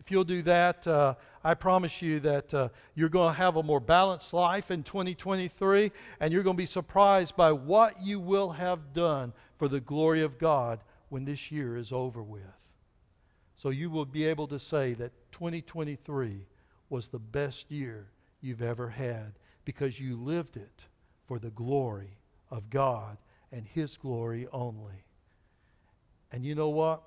[0.00, 3.62] If you'll do that, uh, I promise you that uh, you're going to have a
[3.62, 8.52] more balanced life in 2023, and you're going to be surprised by what you will
[8.52, 12.42] have done for the glory of God when this year is over with.
[13.54, 16.46] So you will be able to say that 2023
[16.88, 18.06] was the best year
[18.40, 20.86] you've ever had because you lived it
[21.26, 22.18] for the glory
[22.50, 23.18] of God
[23.52, 25.04] and His glory only.
[26.32, 27.02] And you know what?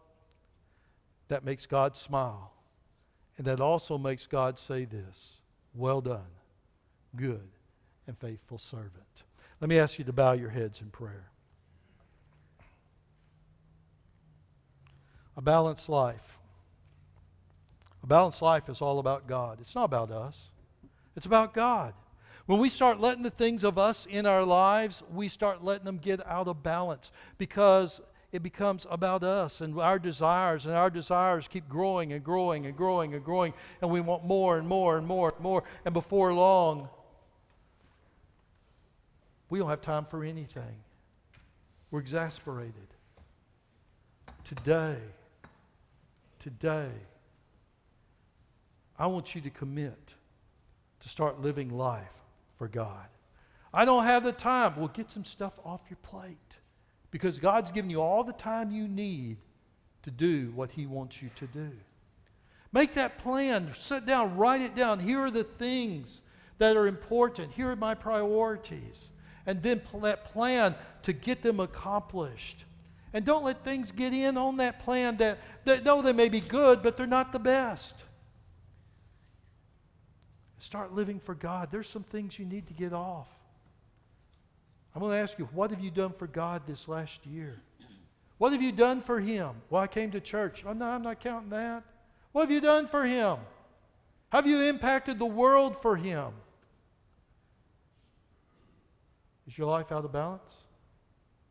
[1.32, 2.52] That makes God smile.
[3.38, 5.40] And that also makes God say this
[5.74, 6.28] Well done,
[7.16, 7.48] good
[8.06, 9.24] and faithful servant.
[9.62, 11.30] Let me ask you to bow your heads in prayer.
[15.38, 16.38] A balanced life.
[18.04, 19.60] A balanced life is all about God.
[19.62, 20.50] It's not about us,
[21.16, 21.94] it's about God.
[22.46, 26.00] When we start letting the things of us in our lives, we start letting them
[26.00, 28.02] get out of balance because
[28.32, 32.78] it becomes about us and our desires, and our desires keep growing and growing and
[32.78, 35.64] growing and growing, and we want more and more and more and more.
[35.84, 36.90] And before long,
[39.50, 40.84] we don't have time for anything.
[41.90, 42.88] We're exasperated.
[44.46, 44.98] Today,
[46.40, 46.90] today,
[48.98, 50.16] I want you to commit
[51.02, 52.14] to start living life
[52.58, 53.08] for God.
[53.74, 54.78] I don't have the time.
[54.78, 56.58] Well, get some stuff off your plate
[57.12, 59.38] because God's given you all the time you need
[60.04, 61.70] to do what He wants you to do.
[62.74, 63.70] Make that plan.
[63.78, 65.00] Sit down, write it down.
[65.00, 66.22] Here are the things
[66.58, 67.52] that are important.
[67.52, 69.10] Here are my priorities.
[69.46, 72.64] And then that plan to get them accomplished.
[73.14, 76.40] And don't let things get in on that plan that, that no, they may be
[76.40, 78.06] good, but they're not the best.
[80.60, 81.70] Start living for God.
[81.72, 83.28] There's some things you need to get off.
[84.94, 87.62] I'm going to ask you, what have you done for God this last year?
[88.38, 89.52] What have you done for Him?
[89.70, 90.64] Well, I came to church.
[90.66, 91.84] Oh, no, I'm not counting that.
[92.32, 93.38] What have you done for Him?
[94.30, 96.32] Have you impacted the world for Him?
[99.48, 100.56] Is your life out of balance?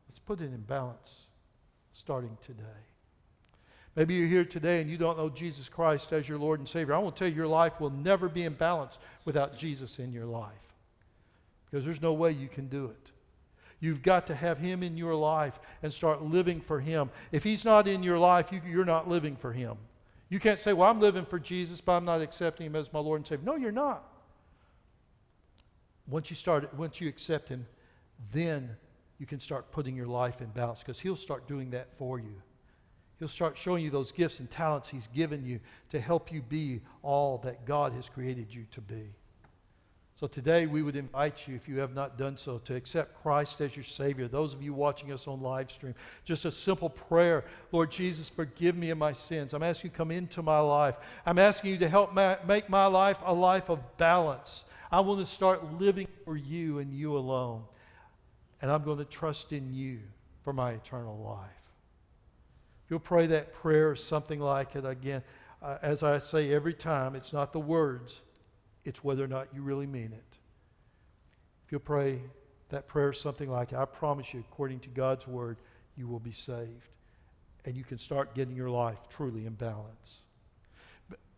[0.08, 1.26] Let's put it in balance
[1.92, 2.62] starting today.
[3.96, 6.94] Maybe you're here today and you don't know Jesus Christ as your Lord and Savior.
[6.94, 10.12] I want to tell you, your life will never be in balance without Jesus in
[10.12, 10.52] your life
[11.70, 13.10] because there's no way you can do it.
[13.80, 17.10] You've got to have Him in your life and start living for Him.
[17.32, 19.76] If He's not in your life, you, you're not living for Him.
[20.28, 23.00] You can't say, Well, I'm living for Jesus, but I'm not accepting Him as my
[23.00, 23.44] Lord and Savior.
[23.44, 24.04] No, you're not.
[26.06, 27.66] Once you start, once you accept Him,
[28.32, 28.76] then
[29.18, 32.42] you can start putting your life in balance because He'll start doing that for you.
[33.18, 35.60] He'll start showing you those gifts and talents He's given you
[35.90, 39.14] to help you be all that God has created you to be.
[40.16, 43.60] So today we would invite you, if you have not done so, to accept Christ
[43.62, 44.28] as your Savior.
[44.28, 45.94] Those of you watching us on live stream,
[46.24, 49.54] just a simple prayer Lord Jesus, forgive me of my sins.
[49.54, 50.96] I'm asking you to come into my life.
[51.24, 54.64] I'm asking you to help ma- make my life a life of balance.
[54.92, 57.64] I want to start living for you and you alone.
[58.60, 60.00] And I'm going to trust in you
[60.42, 61.48] for my eternal life.
[62.84, 65.22] If you'll pray that prayer or something like it again,
[65.62, 68.20] uh, as I say every time, it's not the words
[68.84, 70.38] it's whether or not you really mean it.
[71.64, 72.20] If you'll pray
[72.68, 75.58] that prayer is something like, I promise you, according to God's word,
[75.96, 76.88] you will be saved.
[77.64, 80.20] And you can start getting your life truly in balance.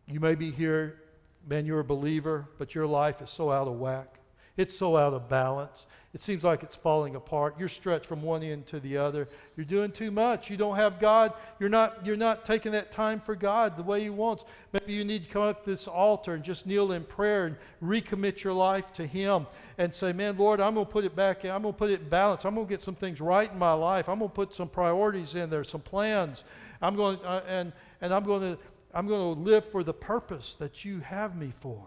[0.06, 1.00] You may be here,
[1.48, 4.18] man, you're a believer, but your life is so out of whack.
[4.56, 5.86] It's so out of balance.
[6.14, 7.54] It seems like it's falling apart.
[7.58, 9.28] You're stretched from one end to the other.
[9.56, 10.50] You're doing too much.
[10.50, 11.32] You don't have God.
[11.58, 14.44] You're not, you're not taking that time for God the way He wants.
[14.74, 17.56] Maybe you need to come up to this altar and just kneel in prayer and
[17.82, 19.46] recommit your life to Him
[19.78, 21.46] and say, Man, Lord, I'm going to put it back.
[21.46, 21.50] In.
[21.50, 22.44] I'm going to put it in balance.
[22.44, 24.06] I'm going to get some things right in my life.
[24.10, 26.44] I'm going to put some priorities in there, some plans.
[26.82, 27.72] I'm going uh, and,
[28.02, 28.58] and I'm going to
[28.92, 31.86] I'm going to live for the purpose that you have me for.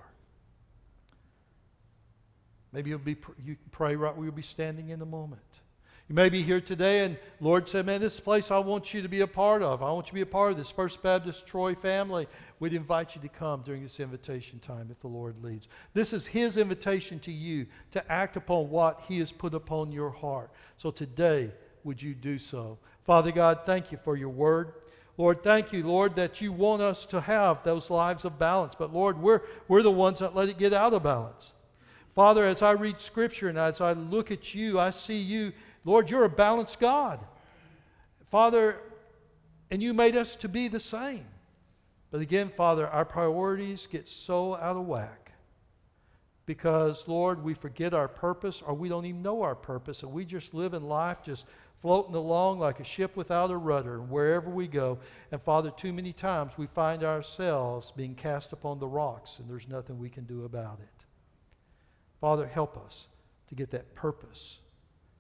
[2.76, 3.16] Maybe you'll be,
[3.46, 5.42] you pray right where you'll be standing in the moment.
[6.10, 9.08] You may be here today and Lord said, Man, this place I want you to
[9.08, 9.82] be a part of.
[9.82, 12.28] I want you to be a part of this First Baptist Troy family.
[12.60, 15.70] We'd invite you to come during this invitation time if the Lord leads.
[15.94, 20.10] This is His invitation to you to act upon what He has put upon your
[20.10, 20.52] heart.
[20.76, 21.52] So today,
[21.86, 22.78] would you do so?
[23.06, 24.74] Father God, thank you for your word.
[25.18, 28.74] Lord, thank you, Lord, that you want us to have those lives of balance.
[28.78, 31.54] But Lord, we're, we're the ones that let it get out of balance.
[32.16, 35.52] Father, as I read Scripture and as I look at you, I see you,
[35.84, 37.20] Lord, you're a balanced God.
[38.32, 38.78] Father,
[39.70, 41.26] and you made us to be the same.
[42.12, 45.34] But again, Father, our priorities get so out of whack
[46.46, 50.24] because, Lord, we forget our purpose or we don't even know our purpose and we
[50.24, 51.44] just live in life just
[51.82, 55.00] floating along like a ship without a rudder and wherever we go.
[55.34, 59.68] And, Father, too many times we find ourselves being cast upon the rocks and there's
[59.68, 60.95] nothing we can do about it.
[62.22, 63.08] Father, help us
[63.50, 64.60] to get that purpose,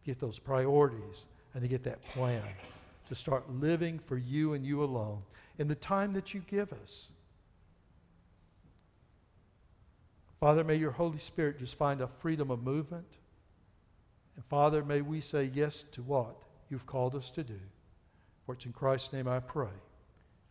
[0.05, 2.41] get those priorities, and to get that plan
[3.07, 5.21] to start living for you and you alone
[5.57, 7.09] in the time that you give us.
[10.39, 13.07] Father, may your Holy Spirit just find a freedom of movement.
[14.35, 16.35] And Father, may we say yes to what
[16.69, 17.59] you've called us to do.
[18.45, 19.69] For it's in Christ's name I pray.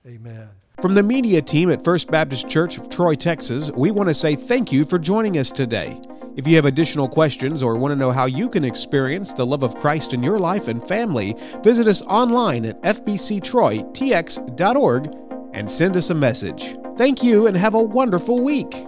[0.07, 0.49] Amen.
[0.81, 4.35] From the media team at First Baptist Church of Troy, Texas, we want to say
[4.35, 6.01] thank you for joining us today.
[6.37, 9.63] If you have additional questions or want to know how you can experience the love
[9.63, 15.17] of Christ in your life and family, visit us online at fbctroytx.org
[15.53, 16.77] and send us a message.
[16.97, 18.85] Thank you and have a wonderful week.